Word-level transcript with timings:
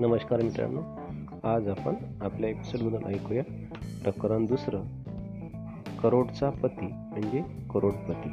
नमस्कार 0.00 0.42
मित्रांनो. 0.42 0.80
आज 1.48 1.68
आपण 1.68 1.94
आपल्या 2.20 2.50
एपिसोडमधून 2.50 3.04
ऐकूया 3.04 3.42
प्रकरण 4.02 4.46
दुसरं. 4.46 4.82
करोडचा 6.02 6.50
पती 6.50 6.86
म्हणजे 6.86 7.42
करोडपती. 7.74 8.28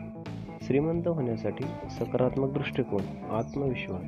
श्रीमंत 0.61 1.07
होण्यासाठी 1.07 1.63
सकारात्मक 1.89 2.53
दृष्टिकोन 2.53 3.01
आत्मविश्वास 3.31 4.03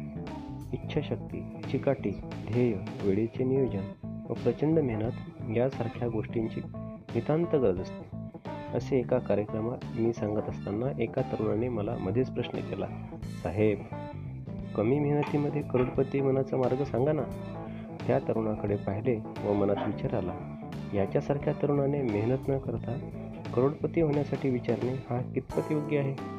इच्छाशक्ती 0.73 1.61
चिकाटी 1.71 2.09
ध्येय 2.51 2.73
वेळेचे 3.03 3.43
नियोजन 3.43 4.15
व 4.29 4.33
प्रचंड 4.33 4.79
मेहनत 4.79 5.11
यासारख्या 5.57 6.07
गोष्टींची 6.07 6.61
नितांत 7.15 7.55
गरज 7.55 7.79
असते. 7.79 8.17
असे 8.77 8.99
एका 8.99 9.19
कार्यक्रमात 9.19 9.99
मी 9.99 10.13
सांगत 10.13 10.49
असताना 10.49 11.01
एका 11.01 11.21
तरुणाने 11.21 11.69
मला 11.69 11.95
मध्येच 11.99 12.29
प्रश्न 12.29 12.59
केला 12.59 12.87
साहेब 13.43 13.77
कमी 14.75 14.99
मेहनतीमध्ये 14.99 15.61
करोडपती 15.61 16.21
मनाचा 16.21 16.57
मार्ग 16.57 16.83
सांगा 16.83 17.11
ना. 17.11 17.23
त्या 18.07 18.19
तरुणाकडे 18.19 18.75
पाहिले 18.75 19.19
व 19.45 19.53
मनात 19.53 19.75
विचार 19.87 20.13
आला 20.13 20.33
याच्यासारख्या 20.93 21.53
तरुणाने 21.53 22.01
मेहनत 22.01 22.37
न 22.47 22.57
करता 22.57 22.99
करोडपती 23.55 24.01
होण्यासाठी 24.01 24.49
विचारणे 24.49 24.93
हा 25.09 25.21
कितपत 25.21 25.71
योग्य 25.71 25.99
आहे? 25.99 26.37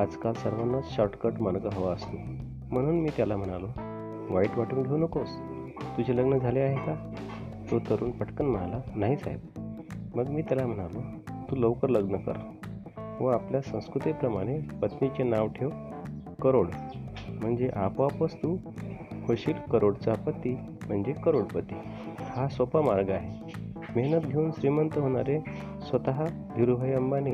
आजकाल 0.00 0.32
सर्वांनाच 0.32 0.96
शॉर्टकट 0.96 1.32
मार्ग 1.40 1.66
हवा 1.72 1.92
असतो. 1.92 2.16
म्हणून 2.70 3.00
मी 3.00 3.08
त्याला 3.16 3.36
म्हणालो 3.36 3.66
वाईट 4.34 4.58
वाटून 4.58 4.82
घेऊ 4.82 4.96
नकोस. 4.96 5.28
तुझे 5.96 6.16
लग्न 6.16 6.38
झाले 6.38 6.60
आहे 6.60 6.76
का? 6.76 7.12
तो 7.70 7.78
तरुण 7.78 8.10
पटकन 8.10 8.44
म्हणाला 8.44 8.80
नाही 8.96 9.16
साहेब. 9.16 9.40
मग 10.14 10.28
मी 10.28 10.42
त्याला 10.42 10.66
म्हणालो 10.66 11.00
तू 11.50 11.56
लवकर 11.56 11.88
लग्न 11.88 12.16
कर 12.16 12.32
व 13.20 13.26
आपल्या 13.26 13.60
संस्कृतीप्रमाणे 13.60 14.58
पत्नीचे 14.82 15.22
नाव 15.22 15.48
ठेव 15.48 15.70
करोड. 16.42 16.68
म्हणजे 17.30 17.70
आपोआपच 17.76 18.34
तू 18.34 18.56
होशील 19.28 19.70
करोडचा 19.72 20.14
पती 20.14 20.54
म्हणजे 20.86 21.12
करोडपती. 21.12 21.74
हा 22.18 22.48
सोपा 22.48 22.80
मार्ग 22.80 23.10
आहे. 23.10 23.58
मेहनत 23.96 24.20
घेऊन 24.20 24.50
श्रीमंत 24.50 24.98
होणारे 24.98 25.40
स्वतः 25.82 26.24
धीरूभाई 26.26 26.92
अंबानी 26.92 27.32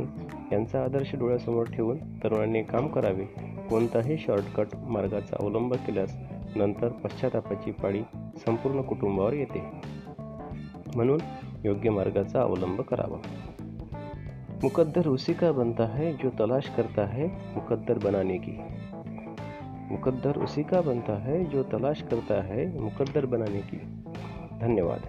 यांचा 0.52 0.84
आदर्श 0.84 1.14
डोळ्यासमोर 1.14 1.64
ठेवून 1.64 1.98
तरुणांनी 2.24 2.62
काम 2.62 2.88
करावे 2.88 3.24
कोणताही 3.70 4.18
शॉर्टकट 4.18 4.66
मार्गाचा 4.74 5.36
अवलंब 5.40 5.74
केल्यास 5.74 6.16
नंतर 6.56 6.88
पश्चातापाची 6.88 7.70
पाळी 7.70 8.02
संपूर्ण 8.46 8.80
कुटुंबावर 8.80 9.32
येते. 9.32 9.62
म्हणून 10.96 11.20
योग्य 11.64 11.90
मार्गाचा 11.90 12.42
अवलंब 12.42 12.80
करावा. 12.80 13.18
मुकद्दर 14.62 15.08
उसी 15.08 15.32
का 15.32 15.52
बनता 15.52 15.84
है 15.84 16.12
जो 16.12 16.28
तलाश 16.28 16.70
करता 16.76 17.04
है 17.04 17.26
मुकद्दर 17.26 17.98
बनाने 18.04 18.36
की. 18.36 18.52
मुकद्दर 19.90 20.36
उसी 20.36 20.62
का 20.62 20.80
बनता 20.80 21.18
है 21.22 21.44
जो 21.44 21.62
तलाश 21.62 22.02
करता 22.02 22.42
है 22.42 22.80
मुकद्दर 22.80 23.26
बनाने 23.26 23.60
की। 23.60 23.76
धन्यवाद। 24.58 25.00